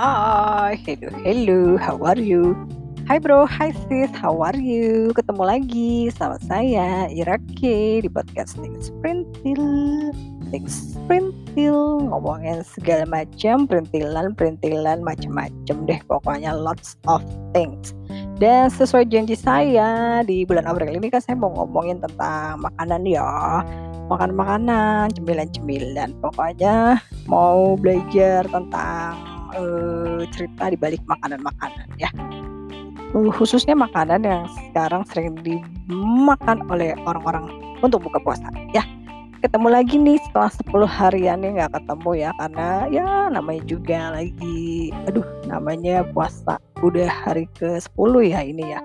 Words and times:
Hai, 0.00 0.80
hello, 0.88 1.12
hello, 1.20 1.60
how 1.76 2.00
are 2.08 2.16
you? 2.16 2.56
Hai 3.04 3.20
bro, 3.20 3.44
hai 3.44 3.68
sis, 3.84 4.08
how 4.16 4.32
are 4.40 4.56
you? 4.56 5.12
Ketemu 5.12 5.44
lagi 5.44 6.08
sama 6.08 6.40
saya, 6.40 7.04
Ira 7.12 7.36
K, 7.60 8.00
di 8.00 8.08
podcast 8.08 8.56
Things 8.56 8.88
Printil 9.04 9.60
Things 10.48 10.96
Printil, 11.04 12.00
ngomongin 12.08 12.64
segala 12.64 13.04
macam, 13.04 13.68
perintilan, 13.68 14.32
perintilan, 14.32 15.04
macam-macam 15.04 15.76
deh, 15.84 16.00
pokoknya 16.08 16.56
lots 16.56 16.96
of 17.04 17.20
things. 17.52 17.92
Dan 18.40 18.72
sesuai 18.72 19.04
janji 19.04 19.36
saya, 19.36 20.24
di 20.24 20.48
bulan 20.48 20.64
April 20.64 20.96
ini 20.96 21.12
kan 21.12 21.20
saya 21.20 21.36
mau 21.36 21.52
ngomongin 21.52 22.00
tentang 22.00 22.64
makanan 22.64 23.04
ya 23.04 23.28
makan 24.10 24.34
makanan, 24.34 25.12
cemilan-cemilan. 25.14 26.16
Pokoknya 26.18 26.98
mau 27.30 27.78
belajar 27.78 28.42
tentang 28.50 29.29
uh, 29.56 30.22
cerita 30.30 30.70
di 30.70 30.76
balik 30.78 31.02
makanan-makanan 31.06 31.88
ya. 31.98 32.10
Uh, 33.10 33.30
khususnya 33.34 33.74
makanan 33.74 34.22
yang 34.22 34.44
sekarang 34.70 35.02
sering 35.10 35.34
dimakan 35.42 36.62
oleh 36.70 36.94
orang-orang 37.06 37.50
untuk 37.82 38.04
buka 38.06 38.18
puasa 38.22 38.48
ya. 38.70 38.84
Ketemu 39.40 39.72
lagi 39.72 39.96
nih 39.96 40.20
setelah 40.28 40.52
10 40.52 40.84
harian 40.84 41.38
nih 41.40 41.50
nggak 41.56 41.72
ketemu 41.72 42.10
ya 42.12 42.30
karena 42.36 42.68
ya 42.92 43.08
namanya 43.32 43.62
juga 43.64 44.12
lagi 44.12 44.92
aduh 45.08 45.24
namanya 45.48 46.04
puasa 46.12 46.60
udah 46.84 47.08
hari 47.08 47.48
ke 47.56 47.80
10 47.80 48.36
ya 48.36 48.44
ini 48.44 48.76
ya 48.76 48.84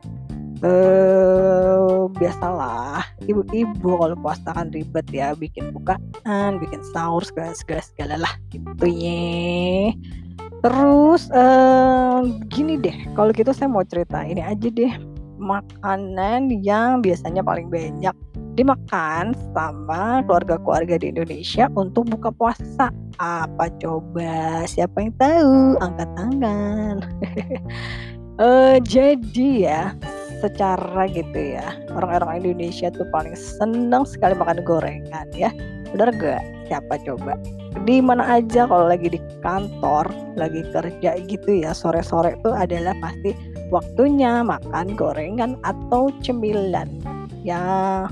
eh 0.64 2.08
biasalah 2.16 3.04
ibu-ibu 3.28 4.00
kalau 4.00 4.16
puasa 4.16 4.56
kan 4.56 4.72
ribet 4.72 5.04
ya 5.12 5.36
bikin 5.36 5.76
bukaan 5.76 6.58
bikin 6.64 6.80
sahur 6.95 7.20
segala 7.28 7.52
segala 7.52 7.84
segala 7.84 8.16
lah 8.23 8.34
gitu 8.56 8.88
ya 8.88 9.92
terus 10.66 11.30
eh, 11.30 12.19
gini 12.49 12.81
deh 12.81 12.97
kalau 13.13 13.30
gitu 13.30 13.53
saya 13.53 13.69
mau 13.69 13.85
cerita 13.85 14.25
ini 14.25 14.41
aja 14.41 14.66
deh. 14.73 14.94
Makanan 15.35 16.63
yang 16.63 17.05
biasanya 17.05 17.45
paling 17.45 17.69
banyak 17.69 18.16
dimakan 18.55 19.36
sama 19.52 20.23
keluarga-keluarga 20.25 20.95
di 20.97 21.11
Indonesia 21.11 21.67
untuk 21.75 22.08
buka 22.09 22.31
puasa. 22.31 22.89
Apa 23.19 23.67
coba? 23.83 24.63
Siapa 24.63 25.05
yang 25.05 25.13
tahu? 25.19 25.75
Angkat 25.83 26.09
tangan. 26.16 26.95
Uh, 28.39 28.80
jadi 28.95 29.49
ya 29.59 29.83
secara 30.39 31.08
gitu 31.11 31.58
ya 31.58 31.73
orang-orang 31.95 32.43
Indonesia 32.43 32.91
tuh 32.91 33.08
paling 33.11 33.36
senang 33.36 34.03
sekali 34.03 34.36
makan 34.36 34.61
gorengan 34.67 35.27
ya 35.31 35.49
benar 35.94 36.09
gak 36.17 36.41
siapa 36.72 36.97
coba? 37.05 37.38
Di 37.86 38.00
mana 38.00 38.39
aja 38.41 38.66
kalau 38.66 38.88
lagi 38.89 39.14
di 39.14 39.19
kantor 39.44 40.09
lagi 40.39 40.64
kerja 40.72 41.19
gitu 41.27 41.50
ya 41.61 41.75
sore-sore 41.75 42.39
tuh 42.42 42.55
adalah 42.55 42.95
pasti 43.03 43.36
waktunya 43.69 44.42
makan 44.42 44.95
gorengan 44.95 45.59
atau 45.67 46.09
cemilan. 46.23 46.88
Ya 47.45 47.61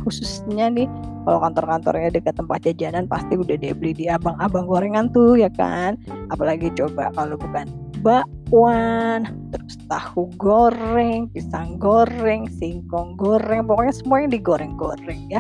khususnya 0.06 0.70
nih 0.70 0.86
kalau 1.24 1.40
kantor-kantornya 1.40 2.10
dekat 2.14 2.36
tempat 2.36 2.60
jajanan 2.68 3.08
pasti 3.08 3.40
udah 3.40 3.56
dia 3.56 3.72
beli 3.72 3.96
di 3.96 4.06
abang-abang 4.12 4.68
gorengan 4.68 5.10
tuh 5.10 5.40
ya 5.40 5.50
kan? 5.56 5.96
Apalagi 6.30 6.70
coba 6.76 7.10
kalau 7.16 7.40
bukan 7.40 7.66
bakwan, 8.04 9.32
terus 9.56 9.80
tahu 9.88 10.28
goreng, 10.36 11.32
pisang 11.32 11.80
goreng, 11.80 12.52
singkong 12.60 13.16
goreng, 13.16 13.64
pokoknya 13.64 13.96
semua 13.96 14.28
yang 14.28 14.32
digoreng-goreng 14.36 15.32
ya. 15.32 15.40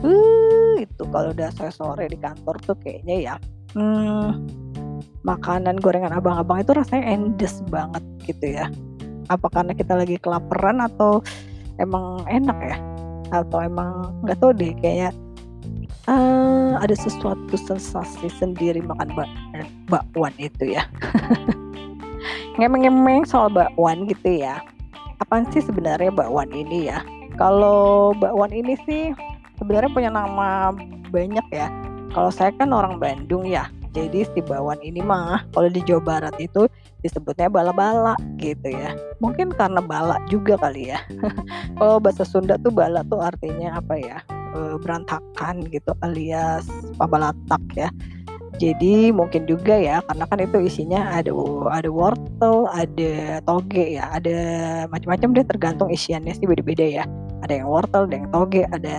Uh, 0.00 0.80
itu 0.80 1.02
kalau 1.12 1.32
udah 1.32 1.52
sore 1.52 1.72
sore 1.72 2.04
di 2.08 2.16
kantor 2.16 2.56
tuh 2.64 2.76
kayaknya 2.80 3.16
ya, 3.20 3.34
hmm, 3.76 4.40
makanan 5.22 5.76
gorengan 5.80 6.16
abang-abang 6.16 6.64
itu 6.64 6.72
rasanya 6.72 7.04
endes 7.16 7.60
banget 7.68 8.04
gitu 8.24 8.46
ya. 8.56 8.66
Apa 9.28 9.46
karena 9.52 9.76
kita 9.76 9.94
lagi 9.94 10.16
kelaparan 10.16 10.80
atau 10.80 11.20
emang 11.76 12.24
enak 12.26 12.58
ya? 12.64 12.76
Atau 13.30 13.60
emang 13.62 14.16
nggak 14.24 14.40
tahu 14.40 14.50
deh 14.56 14.72
kayaknya 14.80 15.12
uh, 16.08 16.80
ada 16.80 16.96
sesuatu 16.96 17.54
sensasi 17.54 18.26
sendiri 18.40 18.80
makan 18.82 19.12
bak 19.14 19.28
bakwan 19.86 20.32
itu 20.40 20.80
ya. 20.80 20.88
ngemeng-ngemeng 22.58 23.24
soal 23.24 23.48
bakwan 23.52 24.04
gitu 24.08 24.42
ya. 24.44 24.60
Apa 25.20 25.44
sih 25.52 25.64
sebenarnya 25.64 26.10
bakwan 26.12 26.48
ini 26.52 26.88
ya? 26.88 27.04
Kalau 27.36 28.12
bakwan 28.16 28.52
ini 28.52 28.76
sih 28.88 29.12
sebenarnya 29.70 29.94
punya 29.94 30.10
nama 30.10 30.74
banyak 31.14 31.46
ya. 31.54 31.70
Kalau 32.10 32.34
saya 32.34 32.50
kan 32.58 32.74
orang 32.74 32.98
Bandung 32.98 33.46
ya. 33.46 33.70
Jadi 33.94 34.26
si 34.26 34.42
bakwan 34.42 34.82
ini 34.82 34.98
mah 34.98 35.46
kalau 35.54 35.70
di 35.70 35.78
Jawa 35.86 36.02
Barat 36.02 36.34
itu 36.42 36.66
disebutnya 37.06 37.46
bala-bala 37.46 38.18
gitu 38.42 38.66
ya. 38.66 38.98
Mungkin 39.22 39.54
karena 39.54 39.78
bala 39.78 40.18
juga 40.26 40.58
kali 40.58 40.90
ya. 40.90 40.98
kalau 41.78 42.02
bahasa 42.02 42.26
Sunda 42.26 42.58
tuh 42.58 42.74
bala 42.74 43.06
tuh 43.06 43.22
artinya 43.22 43.78
apa 43.78 43.94
ya? 43.94 44.18
E, 44.58 44.74
berantakan 44.82 45.62
gitu 45.70 45.94
alias 46.02 46.66
pabalatak 46.98 47.62
ya 47.78 47.86
jadi 48.58 49.08
mungkin 49.14 49.48
juga 49.48 49.72
ya 49.72 50.04
karena 50.04 50.26
kan 50.28 50.36
itu 50.42 50.58
isinya 50.60 51.16
ada 51.16 51.32
ada 51.72 51.88
wortel, 51.88 52.68
ada 52.68 53.40
toge 53.48 53.96
ya, 53.96 54.12
ada 54.12 54.36
macam-macam 54.92 55.28
deh 55.32 55.46
tergantung 55.48 55.88
isiannya 55.88 56.36
sih 56.36 56.44
beda-beda 56.44 56.84
ya. 56.84 57.04
Ada 57.40 57.52
yang 57.64 57.68
wortel, 57.68 58.04
ada 58.04 58.16
yang 58.20 58.28
toge, 58.30 58.62
ada 58.68 58.98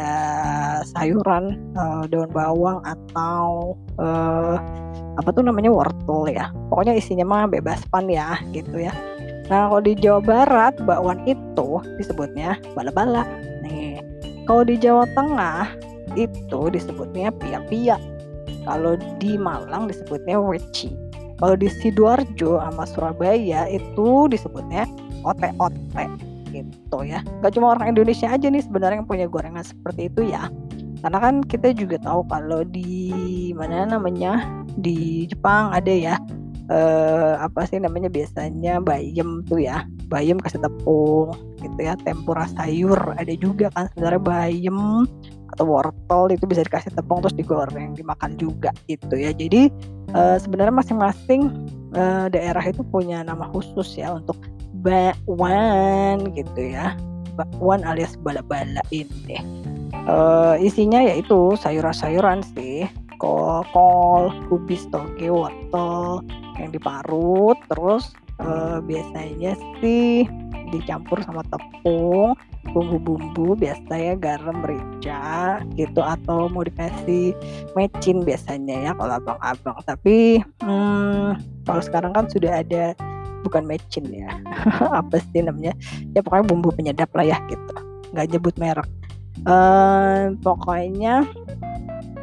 sayuran, 0.98 1.62
uh, 1.78 2.04
daun 2.10 2.30
bawang 2.34 2.82
atau 2.82 3.78
uh, 4.02 4.58
apa 5.22 5.30
tuh 5.30 5.46
namanya 5.46 5.70
wortel 5.70 6.26
ya. 6.26 6.50
Pokoknya 6.74 6.98
isinya 6.98 7.26
mah 7.28 7.46
bebas 7.46 7.86
pan 7.94 8.10
ya 8.10 8.42
gitu 8.50 8.82
ya. 8.82 8.94
Nah 9.52 9.68
kalau 9.70 9.84
di 9.84 9.94
Jawa 10.00 10.22
Barat 10.24 10.74
bakwan 10.88 11.22
itu 11.30 11.84
disebutnya 12.02 12.58
bala-bala. 12.74 13.28
Nih 13.62 14.02
kalau 14.50 14.66
di 14.66 14.80
Jawa 14.80 15.06
Tengah 15.14 15.70
itu 16.18 16.72
disebutnya 16.74 17.32
pia-pia 17.36 17.96
kalau 18.66 18.98
di 19.20 19.38
Malang 19.38 19.90
disebutnya 19.90 20.38
weci. 20.38 20.94
Kalau 21.42 21.58
di 21.58 21.66
Sidoarjo 21.74 22.62
sama 22.62 22.86
Surabaya 22.86 23.66
itu 23.66 24.30
disebutnya 24.30 24.86
ote-ote 25.26 26.06
gitu 26.52 26.98
ya. 27.08 27.24
Gak 27.42 27.56
cuma 27.56 27.74
orang 27.74 27.96
Indonesia 27.96 28.28
aja 28.28 28.48
nih 28.48 28.64
sebenarnya 28.64 29.02
yang 29.02 29.10
punya 29.10 29.26
gorengan 29.32 29.64
seperti 29.64 30.12
itu 30.12 30.30
ya. 30.30 30.52
Karena 31.02 31.18
kan 31.18 31.42
kita 31.42 31.74
juga 31.74 31.98
tahu 31.98 32.28
kalau 32.30 32.62
di 32.62 33.50
mana 33.58 33.90
namanya 33.90 34.46
di 34.78 35.26
Jepang 35.26 35.74
ada 35.74 35.90
ya 35.90 36.16
eh, 36.72 37.34
apa 37.42 37.68
sih 37.68 37.82
namanya 37.82 38.08
biasanya 38.08 38.80
bayam 38.80 39.44
tuh 39.50 39.60
ya 39.60 39.84
bayam 40.08 40.40
kasih 40.40 40.64
tepung 40.64 41.36
gitu 41.60 41.80
ya 41.80 41.94
tempura 42.04 42.48
sayur 42.56 42.98
ada 43.20 43.34
juga 43.36 43.68
kan 43.76 43.92
sebenarnya 43.94 44.22
bayam 44.22 45.08
atau 45.52 45.66
wortel 45.68 46.32
itu 46.32 46.48
bisa 46.48 46.64
dikasih 46.64 46.96
tepung 46.96 47.20
terus 47.20 47.36
digoreng 47.36 47.92
dimakan 47.96 48.40
juga 48.40 48.72
gitu 48.88 49.20
ya 49.20 49.36
jadi 49.36 49.68
uh, 50.16 50.40
sebenarnya 50.40 50.72
masing-masing 50.72 51.52
uh, 51.92 52.32
daerah 52.32 52.64
itu 52.64 52.82
punya 52.88 53.22
nama 53.22 53.52
khusus 53.52 54.00
ya 54.00 54.16
untuk 54.16 54.40
bakwan 54.82 56.34
gitu 56.36 56.74
ya. 56.74 56.98
Bakwan 57.38 57.88
alias 57.88 58.20
bala-bala 58.20 58.84
ini 58.92 59.62
uh, 60.08 60.56
isinya 60.58 61.02
yaitu 61.04 61.54
sayuran-sayuran 61.60 62.42
sih. 62.56 62.88
Kol, 63.22 63.62
kol, 63.70 64.34
kubis, 64.50 64.90
toge, 64.90 65.30
wortel 65.30 66.26
yang 66.58 66.74
diparut. 66.74 67.58
Terus 67.70 68.10
uh, 68.42 68.82
biasanya 68.82 69.54
sih 69.78 70.26
dicampur 70.72 71.20
sama 71.22 71.44
tepung 71.52 72.34
bumbu-bumbu 72.72 73.60
biasanya 73.60 74.18
garam 74.18 74.66
merica 74.66 75.62
gitu. 75.78 76.02
Atau 76.02 76.50
mau 76.50 76.66
dikasih 76.66 77.38
mecin 77.78 78.26
biasanya 78.26 78.90
ya 78.90 78.92
kalau 78.98 79.22
abang-abang. 79.22 79.78
Tapi 79.86 80.42
hmm, 80.66 81.38
kalau 81.70 81.82
sekarang 81.86 82.18
kan 82.18 82.26
sudah 82.26 82.66
ada 82.66 82.98
bukan 83.44 83.64
mecin 83.66 84.06
ya 84.10 84.30
apa 85.00 85.22
sih 85.32 85.42
namanya 85.42 85.74
ya 86.14 86.22
pokoknya 86.22 86.46
bumbu 86.48 86.70
penyedap 86.74 87.10
lah 87.14 87.26
ya 87.26 87.38
gitu 87.50 87.74
nggak 88.12 88.28
nyebut 88.32 88.56
merek 88.60 88.90
uh, 89.48 90.34
pokoknya 90.44 91.26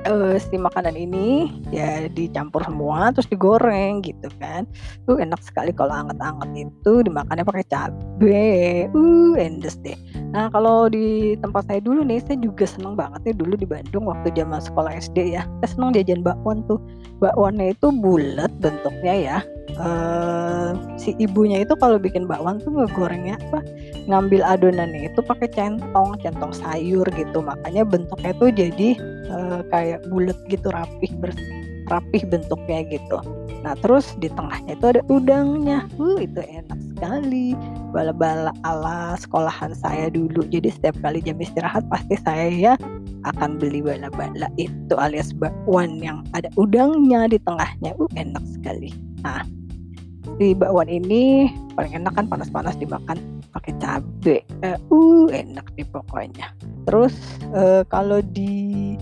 uh, 0.06 0.34
si 0.40 0.56
makanan 0.56 0.94
ini 0.94 1.52
ya 1.74 2.08
dicampur 2.08 2.64
semua 2.64 3.10
terus 3.12 3.26
digoreng 3.26 4.04
gitu 4.04 4.28
kan. 4.40 4.64
Tuh 5.04 5.20
enak 5.20 5.40
sekali 5.44 5.74
kalau 5.76 5.92
anget-anget 5.92 6.68
itu 6.68 6.92
dimakannya 7.04 7.44
pakai 7.44 7.64
cabe. 7.68 8.46
Uh, 8.92 9.34
endes 9.36 9.76
deh. 9.84 9.96
Nah, 10.32 10.52
kalau 10.52 10.92
di 10.92 11.34
tempat 11.40 11.68
saya 11.68 11.80
dulu 11.80 12.04
nih, 12.04 12.20
saya 12.24 12.36
juga 12.40 12.68
seneng 12.68 12.94
banget 12.94 13.32
nih 13.32 13.36
dulu 13.36 13.54
di 13.56 13.66
Bandung 13.68 14.04
waktu 14.06 14.28
zaman 14.36 14.60
sekolah 14.60 14.92
SD 14.96 15.36
ya. 15.36 15.42
Saya 15.64 15.68
seneng 15.68 15.90
jajan 15.96 16.20
bakwan 16.24 16.64
tuh. 16.68 16.80
Bakwannya 17.18 17.74
itu 17.74 17.88
bulat 17.90 18.52
bentuknya 18.60 19.14
ya. 19.14 19.38
Uh, 19.78 20.74
si 20.98 21.14
ibunya 21.22 21.62
itu 21.62 21.70
kalau 21.78 22.02
bikin 22.02 22.26
bakwan 22.26 22.58
tuh 22.58 22.74
gorengnya 22.98 23.38
apa? 23.48 23.62
Ngambil 24.10 24.42
adonannya 24.42 25.06
itu 25.06 25.22
pakai 25.22 25.46
centong 25.54 26.18
centong 26.18 26.50
sayur 26.50 27.06
gitu. 27.14 27.38
Makanya 27.38 27.86
bentuknya 27.86 28.34
tuh 28.42 28.50
jadi 28.50 28.98
uh, 29.30 29.62
kayak 29.70 30.02
bulat 30.10 30.34
gitu 30.50 30.66
rapih 30.74 31.14
bersih 31.22 31.58
rapih 31.88 32.22
bentuknya 32.28 32.84
gitu. 32.90 33.18
Nah 33.64 33.74
terus 33.80 34.14
di 34.20 34.28
tengahnya 34.30 34.74
itu 34.74 34.86
ada 34.98 35.02
udangnya. 35.08 35.86
Uh 35.98 36.20
itu 36.20 36.42
enak 36.42 36.78
sekali. 36.94 37.56
Bala-bala 37.90 38.52
ala 38.62 39.16
sekolahan 39.16 39.72
saya 39.74 40.12
dulu. 40.12 40.44
Jadi 40.50 40.68
setiap 40.74 40.98
kali 41.00 41.24
jam 41.24 41.40
istirahat 41.40 41.82
pasti 41.88 42.14
saya 42.22 42.48
ya 42.50 42.74
akan 43.26 43.58
beli 43.58 43.82
bala-bala 43.82 44.46
itu 44.60 44.94
alias 44.94 45.34
bakwan 45.34 45.98
yang 45.98 46.22
ada 46.36 46.50
udangnya 46.58 47.26
di 47.26 47.38
tengahnya. 47.42 47.96
Uh 47.98 48.10
enak 48.14 48.44
sekali. 48.46 48.92
Nah 49.24 49.42
si 50.38 50.54
bakwan 50.54 50.86
ini 50.86 51.50
paling 51.74 51.98
enak 51.98 52.14
kan 52.14 52.26
panas-panas 52.30 52.78
dimakan 52.78 53.18
pakai 53.52 53.74
cabe. 53.82 54.36
Uh, 54.62 54.78
uh 54.94 55.26
enak 55.34 55.66
nih 55.74 55.86
pokoknya. 55.90 56.54
Terus 56.86 57.14
uh, 57.52 57.82
kalau 57.90 58.22
di 58.22 58.94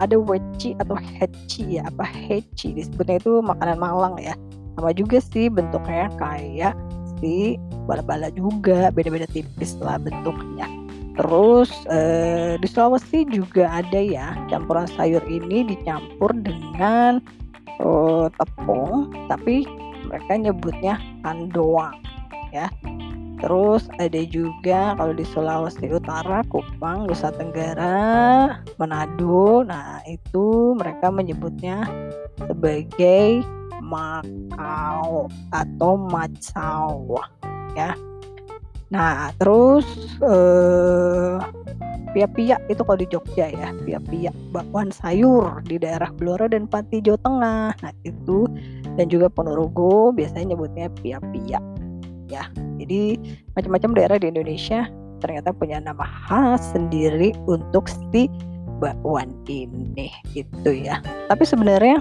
ada 0.00 0.16
weci 0.20 0.76
atau 0.76 0.96
heci 0.96 1.80
ya 1.80 1.88
apa 1.88 2.04
heci 2.04 2.76
disebutnya 2.76 3.20
itu 3.20 3.42
makanan 3.42 3.78
Malang 3.80 4.16
ya. 4.20 4.36
Sama 4.76 4.92
juga 4.92 5.18
sih 5.24 5.48
bentuknya 5.48 6.12
kayak 6.20 6.76
si 7.16 7.56
bala-bala 7.88 8.28
juga 8.36 8.92
beda-beda 8.92 9.24
tipis 9.32 9.76
lah 9.80 9.96
bentuknya. 9.96 10.68
Terus 11.16 11.72
eh, 11.88 12.60
di 12.60 12.68
Sulawesi 12.68 13.24
juga 13.32 13.72
ada 13.80 13.96
ya 13.96 14.36
campuran 14.52 14.84
sayur 14.84 15.24
ini 15.24 15.64
dicampur 15.64 16.28
dengan 16.36 17.24
eh, 17.80 18.26
tepung 18.36 19.08
tapi 19.32 19.64
mereka 20.16 20.32
nyebutnya 20.40 20.96
andoang 21.28 22.00
ya 22.48 22.72
Terus 23.36 23.84
ada 24.00 24.22
juga 24.32 24.96
kalau 24.96 25.12
di 25.12 25.20
Sulawesi 25.28 25.92
Utara, 25.92 26.40
Kupang, 26.48 27.04
Nusa 27.04 27.28
Tenggara, 27.36 28.56
Manado. 28.80 29.60
Nah, 29.60 30.00
itu 30.08 30.72
mereka 30.72 31.12
menyebutnya 31.12 31.84
sebagai 32.48 33.44
makau 33.84 35.28
atau 35.52 35.92
macau 36.08 37.20
ya. 37.76 37.92
Nah, 38.90 39.34
terus 39.42 39.86
eh 40.22 41.38
pia-pia 42.16 42.56
itu 42.72 42.80
kalau 42.80 42.96
di 42.96 43.08
Jogja 43.12 43.52
ya, 43.52 43.76
pia-pia 43.84 44.32
bakwan 44.54 44.88
sayur 44.88 45.60
di 45.68 45.76
daerah 45.76 46.08
Blora 46.16 46.48
dan 46.48 46.64
Pati 46.64 47.04
Jawa 47.04 47.20
Tengah. 47.20 47.68
Nah, 47.82 47.92
itu 48.08 48.48
dan 48.96 49.12
juga 49.12 49.28
Ponorogo 49.28 50.14
biasanya 50.16 50.56
nyebutnya 50.56 50.88
pia-pia 51.02 51.60
ya. 52.30 52.48
Jadi 52.80 53.18
macam-macam 53.52 53.90
daerah 53.96 54.16
di 54.16 54.32
Indonesia 54.32 54.88
ternyata 55.20 55.52
punya 55.52 55.80
nama 55.80 56.04
khas 56.28 56.76
sendiri 56.76 57.32
untuk 57.48 57.88
si 57.88 58.28
bakwan 58.80 59.32
ini 59.48 60.12
gitu 60.36 60.70
ya. 60.72 61.00
Tapi 61.28 61.44
sebenarnya 61.44 62.00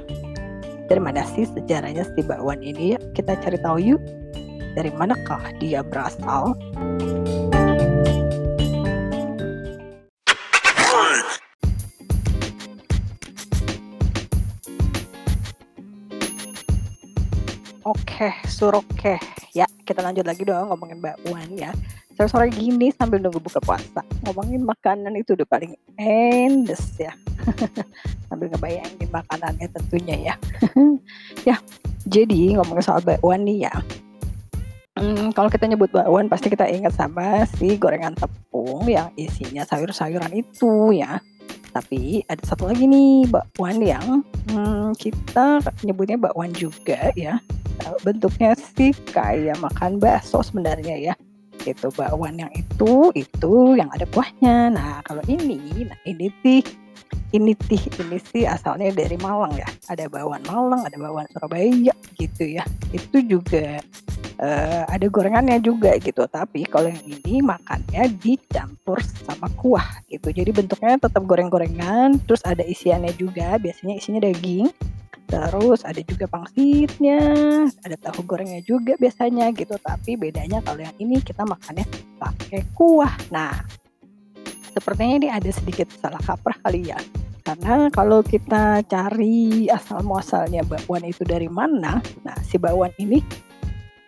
dari 0.86 1.02
mana 1.02 1.26
sih 1.26 1.48
sejarahnya 1.48 2.06
si 2.14 2.22
bakwan 2.24 2.62
ini? 2.62 2.96
Ya, 2.96 3.00
kita 3.16 3.40
cari 3.40 3.58
tahu 3.60 3.78
yuk. 3.82 4.02
Dari 4.75 4.92
manakah 4.92 5.56
dia 5.63 5.80
berasal? 5.80 6.51
Oke, 17.88 18.36
suroke. 18.51 19.16
Ya, 19.56 19.63
kita 19.88 20.04
lanjut 20.04 20.27
lagi 20.27 20.44
dong 20.44 20.68
ngomongin 20.68 21.00
bakwan 21.00 21.56
ya. 21.56 21.72
Sore-sore 22.19 22.51
gini 22.51 22.92
sambil 22.92 23.24
nunggu 23.24 23.39
buka 23.39 23.63
puasa. 23.63 24.04
Ngomongin 24.27 24.68
makanan 24.68 25.16
itu 25.16 25.39
udah 25.39 25.48
paling 25.48 25.72
endes 25.95 27.00
ya. 27.00 27.16
sambil 28.27 28.51
ngebayangin 28.51 29.07
makanannya 29.07 29.72
tentunya 29.72 30.16
ya. 30.19 30.36
ya, 31.48 31.56
jadi 32.04 32.60
ngomongin 32.60 32.83
soal 32.83 33.00
bakwan 33.00 33.48
nih 33.48 33.72
ya. 33.72 33.74
Hmm, 35.06 35.30
kalau 35.38 35.54
kita 35.54 35.69
nyebut 35.69 35.94
bakwan 35.94 36.25
pasti 36.25 36.50
kita 36.50 36.66
ingat 36.66 36.98
sama 36.98 37.46
si 37.46 37.78
gorengan 37.78 38.18
tepung 38.18 38.90
yang 38.90 39.13
isinya 39.13 39.62
sayur-sayuran 39.62 40.34
itu 40.34 40.98
ya. 40.98 41.22
Tapi 41.69 42.25
ada 42.25 42.42
satu 42.42 42.66
lagi 42.66 42.90
nih 42.90 43.30
bakwan 43.30 43.86
yang 43.86 44.25
hmm, 44.50 44.98
kita 44.98 45.62
nyebutnya 45.86 46.18
bakwan 46.18 46.50
juga 46.57 47.13
ya. 47.13 47.38
Bentuknya 48.02 48.57
sih 48.57 48.98
kayak 49.13 49.62
makan 49.62 50.02
bakso 50.02 50.42
sebenarnya 50.42 50.98
ya. 50.98 51.13
Itu 51.62 51.94
bakwan 51.94 52.42
yang 52.42 52.50
itu 52.58 53.13
itu 53.13 53.78
yang 53.78 53.94
ada 53.94 54.10
kuahnya. 54.10 54.74
Nah 54.74 55.06
kalau 55.06 55.22
ini 55.30 55.86
nah 55.86 56.00
ini 56.10 56.34
sih 56.42 56.66
ini 57.30 57.54
sih 57.69 57.81
ini 58.01 58.18
sih 58.18 58.50
asalnya 58.50 58.90
dari 58.90 59.22
Malang 59.22 59.54
ya. 59.54 59.69
Ada 59.86 60.10
bakwan 60.10 60.42
Malang 60.50 60.81
ada 60.81 60.98
bakwan 60.98 61.30
Surabaya 61.30 61.94
gitu 62.18 62.58
ya. 62.58 62.66
Itu 62.90 63.22
juga 63.22 63.86
uh, 64.40 64.84
ada 64.90 65.06
gorengannya 65.08 65.60
juga 65.64 65.96
gitu 66.00 66.26
tapi 66.28 66.68
kalau 66.68 66.92
yang 66.92 67.04
ini 67.06 67.44
makannya 67.44 68.12
dicampur 68.20 69.00
sama 69.04 69.48
kuah 69.60 70.04
gitu 70.12 70.32
jadi 70.32 70.52
bentuknya 70.52 71.00
tetap 71.00 71.24
goreng-gorengan 71.24 72.20
terus 72.24 72.42
ada 72.44 72.64
isiannya 72.64 73.14
juga 73.16 73.60
biasanya 73.60 73.96
isinya 74.00 74.22
daging 74.24 74.72
Terus 75.26 75.82
ada 75.82 75.98
juga 76.06 76.30
pangsitnya, 76.30 77.18
ada 77.82 77.98
tahu 77.98 78.22
gorengnya 78.30 78.62
juga 78.62 78.94
biasanya 78.94 79.50
gitu. 79.58 79.74
Tapi 79.82 80.14
bedanya 80.22 80.62
kalau 80.62 80.86
yang 80.86 80.94
ini 81.02 81.18
kita 81.18 81.42
makannya 81.42 81.86
pakai 82.22 82.62
kuah. 82.78 83.10
Nah, 83.34 83.58
sepertinya 84.70 85.16
ini 85.18 85.30
ada 85.34 85.50
sedikit 85.50 85.90
salah 85.98 86.22
kaprah 86.22 86.62
kali 86.62 86.94
ya. 86.94 87.00
Karena 87.46 87.90
kalau 87.94 88.26
kita 88.26 88.82
cari 88.86 89.70
asal 89.70 90.02
muasalnya 90.02 90.66
bakwan 90.66 91.06
itu 91.06 91.22
dari 91.26 91.46
mana, 91.46 92.02
nah 92.26 92.38
si 92.42 92.58
bakwan 92.58 92.90
ini 92.98 93.22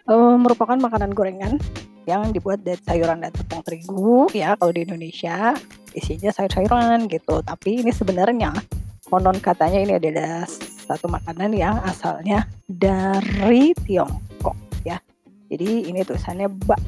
uh, 0.07 0.35
merupakan 0.39 0.75
makanan 0.75 1.11
gorengan 1.13 1.59
yang 2.07 2.31
dibuat 2.31 2.63
dari 2.63 2.79
sayuran 2.87 3.19
dan 3.19 3.35
tepung 3.35 3.59
terigu 3.67 4.31
ya 4.31 4.55
kalau 4.55 4.71
di 4.71 4.87
Indonesia 4.87 5.53
isinya 5.91 6.31
sayur-sayuran 6.31 7.11
gitu. 7.11 7.43
Tapi 7.43 7.83
ini 7.83 7.91
sebenarnya 7.91 8.55
konon 9.11 9.37
katanya 9.43 9.79
ini 9.83 9.93
adalah 9.99 10.47
satu 10.87 11.11
makanan 11.11 11.51
yang 11.51 11.75
asalnya 11.83 12.47
dari 12.71 13.75
Tiongkok 13.83 14.55
ya. 14.87 15.03
Jadi 15.51 15.91
ini 15.91 15.99
tulisannya 16.07 16.47
bak 16.47 16.79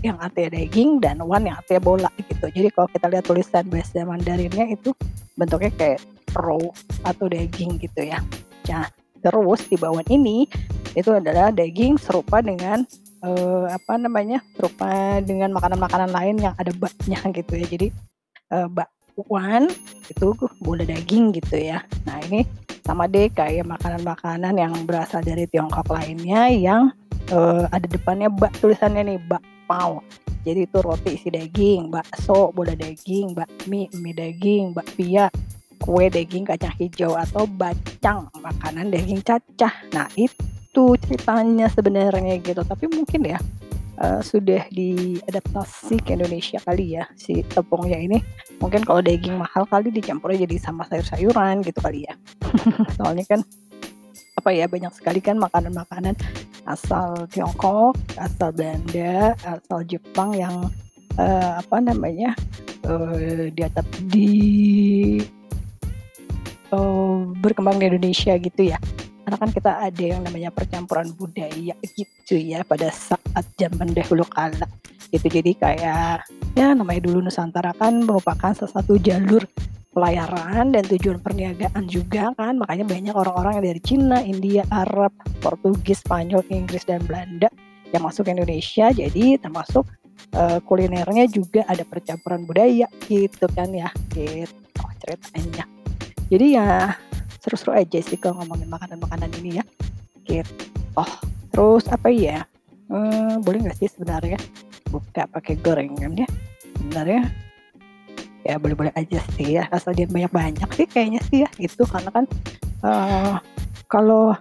yang 0.00 0.16
artinya 0.20 0.56
daging 0.56 1.00
dan 1.00 1.20
wan 1.24 1.44
yang 1.44 1.56
artinya 1.60 1.80
bola 1.80 2.10
gitu. 2.20 2.48
Jadi 2.52 2.68
kalau 2.72 2.88
kita 2.92 3.06
lihat 3.08 3.24
tulisan 3.24 3.64
bahasa 3.68 4.04
Mandarinnya 4.04 4.72
itu 4.72 4.92
bentuknya 5.36 5.72
kayak 5.76 6.00
row 6.36 6.72
atau 7.04 7.28
daging 7.28 7.80
gitu 7.80 8.08
ya. 8.08 8.20
Nah, 8.68 8.88
terus 9.20 9.60
di 9.68 9.76
bawah 9.76 10.04
ini 10.08 10.48
itu 10.94 11.10
adalah 11.14 11.54
daging 11.54 11.96
serupa 11.96 12.42
dengan 12.42 12.86
uh, 13.22 13.70
apa 13.70 13.96
namanya? 14.00 14.42
serupa 14.56 15.20
dengan 15.22 15.54
makanan-makanan 15.54 16.10
lain 16.10 16.36
yang 16.40 16.54
ada 16.56 16.72
baknya 16.74 17.20
gitu 17.38 17.52
ya. 17.56 17.66
Jadi 17.66 17.88
uh, 18.54 18.68
bakwan 18.70 19.70
itu 20.10 20.34
bola 20.62 20.82
daging 20.82 21.36
gitu 21.36 21.56
ya. 21.60 21.82
Nah, 22.06 22.18
ini 22.26 22.46
sama 22.82 23.06
deh 23.06 23.30
kayak 23.30 23.68
makanan-makanan 23.68 24.54
yang 24.56 24.72
berasal 24.88 25.22
dari 25.22 25.46
Tiongkok 25.46 25.86
lainnya 25.92 26.50
yang 26.50 26.90
uh, 27.30 27.64
ada 27.70 27.86
depannya 27.86 28.26
bak 28.32 28.50
tulisannya 28.58 29.14
nih 29.14 29.18
bak 29.30 29.42
pao 29.70 30.02
jadi 30.42 30.64
itu 30.64 30.78
roti 30.80 31.14
isi 31.14 31.28
daging 31.28 31.92
bakso 31.92 32.50
bola 32.50 32.74
daging 32.74 33.36
bakmi 33.36 33.86
mie 34.00 34.16
daging 34.16 34.72
bakpia 34.72 35.28
kue 35.80 36.08
daging 36.08 36.44
kacang 36.44 36.74
hijau 36.76 37.16
atau 37.16 37.44
bacang 37.46 38.28
makanan 38.40 38.90
daging 38.90 39.20
cacah 39.22 39.72
nah 39.92 40.08
itu 40.16 40.34
ceritanya 40.74 41.66
sebenarnya 41.70 42.38
gitu. 42.40 42.62
Tapi 42.62 42.86
mungkin 42.90 43.26
ya 43.26 43.38
uh, 44.00 44.20
sudah 44.24 44.66
diadaptasi 44.72 46.00
ke 46.02 46.16
Indonesia 46.16 46.58
kali 46.62 46.98
ya 46.98 47.04
si 47.18 47.44
tepungnya 47.46 47.98
ini. 48.00 48.18
Mungkin 48.58 48.84
kalau 48.84 49.04
daging 49.04 49.36
mahal 49.36 49.66
kali 49.68 49.92
dicampurnya 49.92 50.48
jadi 50.48 50.56
sama 50.60 50.86
sayur-sayuran 50.88 51.62
gitu 51.66 51.78
kali 51.82 52.08
ya. 52.08 52.14
Soalnya 52.98 53.24
kan 53.28 53.40
apa 54.40 54.56
ya 54.56 54.64
banyak 54.64 54.92
sekali 54.96 55.20
kan 55.20 55.36
makanan-makanan 55.36 56.16
asal 56.64 57.28
Tiongkok 57.28 57.92
asal 58.16 58.56
Belanda 58.56 59.36
asal 59.44 59.84
Jepang 59.84 60.32
yang 60.32 60.72
uh, 61.20 61.60
apa 61.60 61.76
namanya 61.84 62.32
uh, 62.88 63.52
di 63.52 63.62
di 64.08 64.30
uh, 66.72 67.28
berkembang 67.44 67.76
di 67.76 67.92
Indonesia 67.92 68.32
gitu 68.40 68.72
ya 68.72 68.80
karena 69.24 69.36
kan 69.36 69.50
kita 69.52 69.72
ada 69.84 70.04
yang 70.04 70.20
namanya 70.24 70.50
percampuran 70.50 71.12
budaya 71.14 71.74
gitu 71.96 72.34
ya 72.36 72.64
pada 72.64 72.88
saat 72.90 73.44
zaman 73.60 73.92
dahulu 73.92 74.24
kala 74.28 74.66
gitu. 75.10 75.26
Jadi 75.26 75.52
kayak 75.58 76.24
ya 76.56 76.66
namanya 76.72 77.04
dulu 77.04 77.26
Nusantara 77.26 77.74
kan 77.76 78.06
merupakan 78.06 78.54
salah 78.54 78.80
satu 78.80 78.96
jalur 78.98 79.42
pelayaran 79.90 80.70
dan 80.70 80.86
tujuan 80.86 81.18
perniagaan 81.18 81.84
juga 81.90 82.30
kan. 82.38 82.58
Makanya 82.58 82.86
banyak 82.86 83.14
orang-orang 83.14 83.52
yang 83.60 83.66
dari 83.74 83.80
Cina, 83.82 84.18
India, 84.22 84.62
Arab, 84.70 85.10
Portugis, 85.42 86.02
Spanyol, 86.06 86.46
Inggris 86.50 86.86
dan 86.86 87.02
Belanda 87.04 87.50
yang 87.90 88.06
masuk 88.06 88.26
ke 88.26 88.34
Indonesia. 88.34 88.94
Jadi 88.94 89.36
termasuk 89.42 89.84
uh, 90.38 90.58
kulinernya 90.62 91.26
juga 91.26 91.66
ada 91.66 91.82
percampuran 91.82 92.46
budaya 92.46 92.86
gitu 93.10 93.46
kan 93.52 93.70
ya 93.74 93.90
gitu 94.14 94.54
ceritanya. 95.00 95.64
Jadi 96.30 96.46
ya 96.54 96.94
seru-seru 97.40 97.72
aja 97.74 97.98
sih 98.04 98.20
kalau 98.20 98.44
ngomongin 98.44 98.68
makanan-makanan 98.68 99.32
ini 99.40 99.60
ya. 99.60 99.64
Gitu 100.28 100.70
oh 100.94 101.12
terus 101.50 101.84
apa 101.90 102.08
ya? 102.10 102.46
Hmm, 102.90 103.42
boleh 103.42 103.66
nggak 103.66 103.78
sih 103.78 103.88
sebenarnya 103.90 104.38
buka 104.90 105.26
pakai 105.30 105.58
gorengan 105.58 106.14
ya? 106.14 106.28
Sebenarnya 106.78 107.22
ya 108.42 108.54
boleh-boleh 108.58 108.92
aja 108.94 109.20
sih 109.36 109.58
ya. 109.58 109.66
Asal 109.70 109.94
dia 109.94 110.06
banyak-banyak 110.06 110.68
sih 110.74 110.86
kayaknya 110.86 111.20
sih 111.30 111.38
ya 111.46 111.50
itu 111.58 111.82
karena 111.86 112.10
kan 112.10 112.24
uh, 112.82 113.36
kalau 113.86 114.34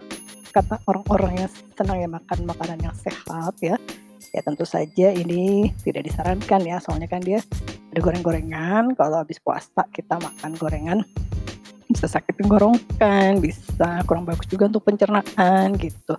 kata 0.50 0.82
orang-orang 0.90 1.46
yang 1.46 1.52
senang 1.78 1.98
ya 2.02 2.10
makan 2.10 2.40
makanan 2.50 2.80
yang 2.82 2.96
sehat 2.98 3.54
ya 3.62 3.78
ya 4.34 4.42
tentu 4.46 4.66
saja 4.66 5.14
ini 5.14 5.70
tidak 5.86 6.10
disarankan 6.10 6.62
ya. 6.66 6.78
Soalnya 6.82 7.10
kan 7.10 7.22
dia 7.22 7.42
ada 7.90 8.00
goreng-gorengan 8.02 8.94
kalau 8.98 9.22
habis 9.22 9.42
puasa 9.42 9.86
kita 9.90 10.18
makan 10.22 10.54
gorengan 10.58 11.00
bisa 11.90 12.06
sakit 12.06 12.38
tenggorokan 12.38 13.42
bisa 13.42 14.06
kurang 14.06 14.24
bagus 14.24 14.46
juga 14.46 14.70
untuk 14.70 14.86
pencernaan 14.86 15.74
gitu. 15.82 16.16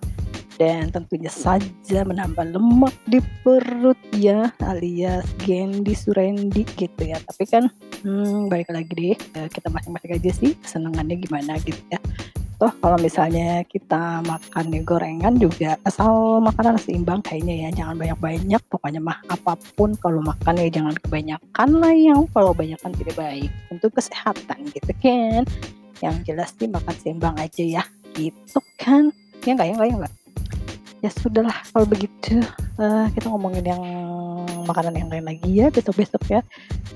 Dan 0.61 0.93
tentunya 0.93 1.33
saja 1.33 2.05
menambah 2.05 2.53
lemak 2.53 2.93
di 3.09 3.17
perut 3.41 3.97
ya 4.13 4.53
alias 4.61 5.25
Gendi 5.41 5.97
Surendi 5.97 6.69
gitu 6.77 7.01
ya. 7.01 7.17
Tapi 7.17 7.45
kan 7.49 7.65
hmm, 8.05 8.53
balik 8.53 8.69
lagi 8.69 8.93
deh 8.93 9.49
kita 9.49 9.73
masing-masing 9.73 10.21
aja 10.21 10.31
sih 10.37 10.53
senengannya 10.65 11.17
gimana 11.17 11.57
gitu 11.65 11.81
ya 11.89 12.01
toh 12.61 12.69
kalau 12.85 13.01
misalnya 13.01 13.65
kita 13.65 14.21
makan 14.29 14.65
nih 14.69 14.85
gorengan 14.85 15.35
juga 15.41 15.81
asal 15.89 16.45
makanan 16.45 16.77
seimbang 16.77 17.25
kayaknya 17.25 17.67
ya. 17.67 17.69
Jangan 17.73 17.97
banyak-banyak 17.97 18.63
pokoknya 18.69 19.01
mah 19.01 19.17
apa 19.33 19.57
pun 19.81 19.97
kalau 19.97 20.21
makan 20.21 20.61
ya 20.61 20.69
jangan 20.69 20.93
kebanyakan 21.01 21.69
lah 21.81 21.95
yang 21.97 22.29
kalau 22.37 22.53
banyakan 22.53 22.93
tidak 22.93 23.17
baik 23.17 23.49
untuk 23.73 23.97
kesehatan 23.97 24.69
gitu 24.77 24.93
kan. 25.01 25.49
Yang 26.05 26.17
jelas 26.29 26.53
sih 26.61 26.69
makan 26.69 26.95
seimbang 27.01 27.37
aja 27.41 27.65
ya. 27.65 27.83
Gitu 28.13 28.61
kan. 28.77 29.09
Ya 29.49 29.57
enggak 29.57 29.73
ya 29.73 29.75
enggak 29.81 29.89
ya 29.89 29.97
enggak 30.05 30.15
ya 31.01 31.09
sudahlah 31.09 31.57
kalau 31.73 31.89
begitu 31.89 32.45
uh, 32.77 33.09
kita 33.17 33.33
ngomongin 33.33 33.65
yang 33.65 33.85
makanan 34.67 34.97
yang 34.97 35.09
lain 35.09 35.25
lagi 35.27 35.51
ya 35.51 35.69
besok-besok 35.69 36.23
ya. 36.29 36.41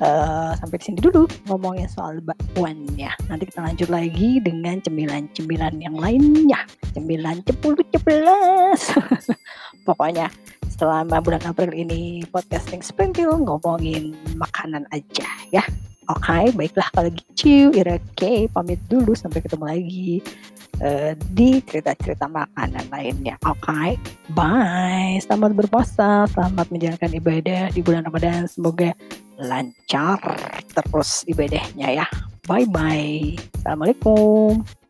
Uh, 0.03 0.53
sampai 0.59 0.77
di 0.81 0.85
sini 0.91 0.99
dulu 0.99 1.31
ngomongin 1.49 1.87
soal 1.87 2.19
bakwannya. 2.21 3.15
Nanti 3.31 3.45
kita 3.47 3.63
lanjut 3.63 3.89
lagi 3.93 4.43
dengan 4.43 4.83
cemilan-cemilan 4.83 5.79
yang 5.79 5.97
lainnya. 5.97 6.67
Cemilan 6.93 7.43
cepul 7.47 7.79
ceplas 7.95 8.95
pokoknya 9.89 10.33
selama 10.75 11.23
bulan 11.23 11.43
April 11.47 11.71
ini 11.71 12.27
podcasting 12.35 12.83
Springfield 12.83 13.47
ngomongin 13.47 14.17
makanan 14.35 14.89
aja 14.91 15.29
ya 15.55 15.63
Oke, 16.13 16.21
okay, 16.21 16.45
baiklah 16.53 16.89
kalau 16.93 17.09
gitu, 17.09 17.73
Irake 17.73 18.53
pamit 18.53 18.77
dulu 18.93 19.17
sampai 19.17 19.41
ketemu 19.41 19.65
lagi 19.65 20.13
uh, 20.85 21.17
di 21.33 21.65
cerita-cerita 21.65 22.29
makanan 22.29 22.93
lainnya. 22.93 23.41
Oke, 23.49 23.73
okay, 23.73 23.91
bye. 24.37 25.17
Selamat 25.25 25.57
berpuasa, 25.57 26.29
selamat 26.29 26.69
menjalankan 26.69 27.11
ibadah 27.17 27.63
di 27.73 27.81
bulan 27.81 28.05
Ramadan. 28.05 28.45
Semoga 28.45 28.93
lancar 29.41 30.21
terus 30.77 31.25
ibadahnya 31.25 32.05
ya. 32.05 32.07
Bye 32.45 32.69
bye. 32.69 33.41
Assalamualaikum. 33.57 34.84